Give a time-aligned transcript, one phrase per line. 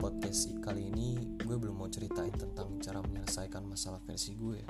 [0.00, 4.64] podcast kali ini gue belum mau ceritain tentang cara menyelesaikan masalah versi gue.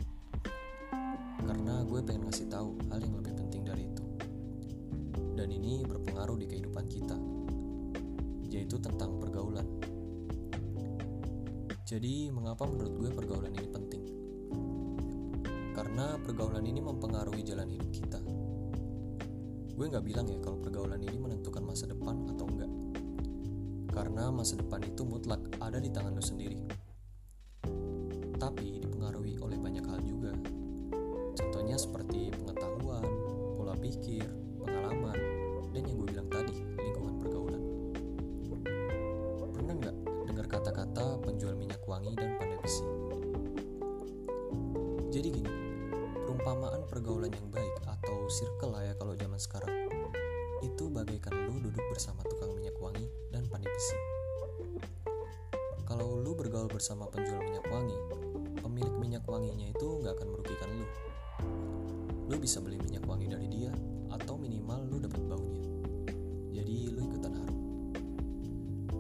[1.46, 4.02] Karena gue pengen ngasih tahu hal yang lebih penting dari itu.
[5.38, 7.14] Dan ini berpengaruh di kehidupan kita
[8.50, 9.62] yaitu tentang pergaulan.
[11.86, 14.02] Jadi mengapa menurut gue pergaulan ini penting?
[15.78, 18.18] Karena pergaulan ini mempengaruhi jalan hidup kita.
[19.78, 22.89] Gue nggak bilang ya kalau pergaulan ini menentukan masa depan atau enggak
[23.90, 26.58] karena masa depan itu mutlak ada di tangan lo sendiri
[28.40, 30.32] tapi dipengaruhi oleh banyak hal juga.
[31.36, 33.04] Contohnya seperti pengetahuan,
[33.60, 34.24] pola pikir,
[34.64, 35.18] pengalaman,
[35.76, 37.62] dan yang gue bilang tadi, lingkungan pergaulan.
[39.52, 39.96] Pernah nggak
[40.32, 42.82] dengar kata-kata penjual minyak wangi dan pandai besi?
[45.12, 45.52] Jadi gini,
[46.24, 49.89] perumpamaan pergaulan yang baik atau circle lah ya kalau zaman sekarang,
[50.60, 53.98] itu bagaikan lu duduk bersama tukang minyak wangi dan pandai besi.
[55.88, 57.98] Kalau lu bergaul bersama penjual minyak wangi,
[58.62, 60.86] pemilik minyak wanginya itu nggak akan merugikan lu.
[62.30, 63.74] Lu bisa beli minyak wangi dari dia,
[64.14, 65.64] atau minimal lu dapat baunya.
[66.54, 67.60] Jadi lu ikutan harum.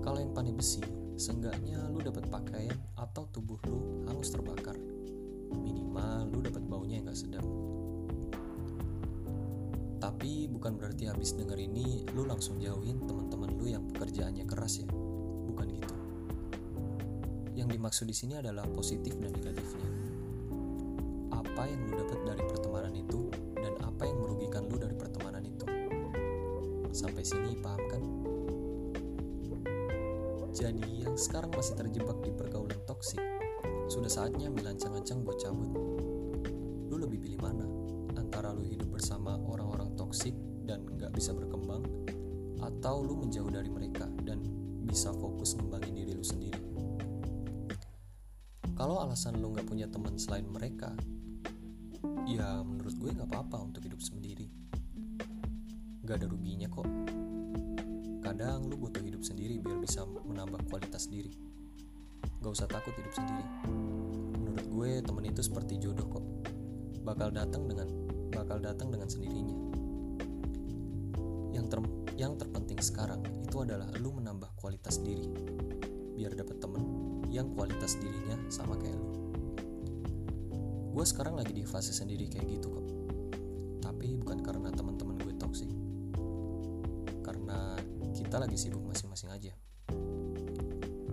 [0.02, 0.82] Kalau yang pandai besi,
[1.14, 4.74] seenggaknya lu dapat pakaian atau tubuh lu hangus terbakar.
[5.50, 7.46] Minimal lu dapat baunya yang gak sedap.
[10.00, 14.88] Tapi bukan berarti habis denger ini lu langsung jauhin teman-teman lu yang pekerjaannya keras ya.
[15.44, 15.94] Bukan gitu.
[17.52, 19.90] Yang dimaksud di sini adalah positif dan negatifnya.
[21.36, 23.28] Apa yang lu dapat dari pertemanan itu
[23.60, 25.68] dan apa yang merugikan lu dari pertemanan itu.
[26.90, 28.02] Sampai sini paham kan?
[30.50, 33.22] Jadi yang sekarang masih terjebak di pergaulan toksik,
[33.88, 35.72] sudah saatnya ambil ancang-ancang buat cabut.
[36.92, 37.64] Lu lebih pilih mana?
[38.20, 39.39] Antara lu hidup bersama
[40.20, 40.36] toksik
[40.68, 41.80] dan gak bisa berkembang,
[42.60, 44.44] atau lu menjauh dari mereka dan
[44.84, 46.60] bisa fokus ngembangin diri lu sendiri.
[48.76, 50.92] Kalau alasan lu gak punya teman selain mereka,
[52.28, 54.44] ya menurut gue gak apa-apa untuk hidup sendiri.
[56.04, 56.84] Gak ada ruginya kok.
[58.20, 61.32] Kadang lu butuh hidup sendiri biar bisa menambah kualitas diri.
[62.44, 63.48] Gak usah takut hidup sendiri.
[64.36, 66.24] Menurut gue temen itu seperti jodoh kok.
[67.08, 67.88] Bakal datang dengan
[68.28, 69.79] bakal datang dengan sendirinya.
[71.50, 71.78] Yang ter,
[72.14, 75.26] yang terpenting sekarang itu adalah lu menambah kualitas diri.
[76.14, 76.82] Biar dapet temen
[77.30, 79.08] yang kualitas dirinya sama kayak lu.
[80.90, 82.86] Gue sekarang lagi di fase sendiri kayak gitu kok.
[83.82, 85.70] Tapi bukan karena teman-teman gue toksik.
[87.22, 87.78] Karena
[88.10, 89.54] kita lagi sibuk masing-masing aja.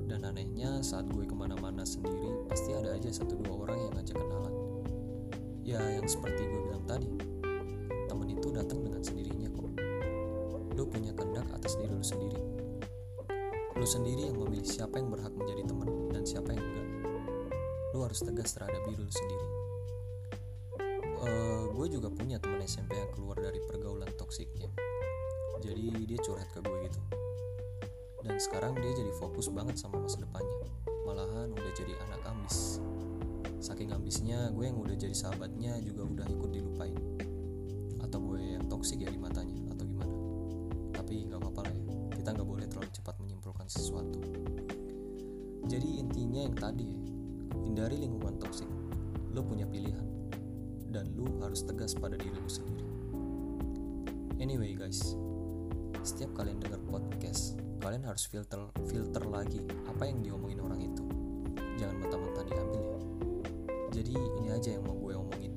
[0.07, 4.17] Dan anehnya saat gue ke mana-mana sendiri pasti ada aja satu dua orang yang ngajak
[4.17, 4.53] kenalan.
[5.61, 7.05] Ya yang seperti gue bilang tadi,
[10.87, 12.39] Punya kehendak atas diri lu sendiri.
[13.77, 16.87] Lu sendiri yang memilih siapa yang berhak menjadi teman dan siapa yang enggak.
[17.93, 19.47] Lu harus tegas terhadap diri lu sendiri.
[21.17, 24.69] Uh, gue juga punya teman SMP yang keluar dari pergaulan toksiknya.
[25.61, 26.99] Jadi dia curhat ke gue gitu.
[28.25, 30.57] Dan sekarang dia jadi fokus banget sama masa depannya.
[31.05, 32.81] Malahan udah jadi anak ambis.
[33.57, 36.97] Saking ambisnya, gue yang udah jadi sahabatnya juga udah ikut dilupain.
[38.03, 39.57] Atau gue yang toksik ya di matanya,
[43.67, 44.19] menyimpulkan sesuatu.
[45.67, 46.87] Jadi intinya yang tadi
[47.67, 48.67] hindari lingkungan toksik.
[49.35, 50.07] Lo punya pilihan,
[50.89, 52.87] dan lo harus tegas pada diri lo sendiri.
[54.39, 55.13] Anyway guys,
[56.01, 61.03] setiap kalian dengar podcast, kalian harus filter filter lagi apa yang diomongin orang itu.
[61.77, 62.99] Jangan mentah-mentah diambil ya.
[63.93, 65.53] Jadi ini aja yang mau gue omongin.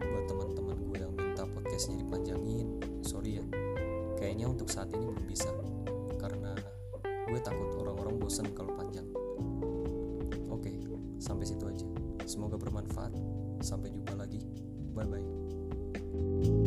[0.00, 3.44] Buat teman-teman gue yang minta podcastnya dipanjangin, sorry ya.
[4.16, 5.50] Kayaknya untuk saat ini belum bisa.
[6.16, 6.54] Karena
[7.32, 9.08] gue takut orang-orang bosan kalau panjang.
[10.52, 10.68] Oke
[11.16, 11.88] sampai situ aja.
[12.28, 13.16] Semoga bermanfaat.
[13.64, 14.44] Sampai jumpa lagi.
[14.92, 16.61] Bye bye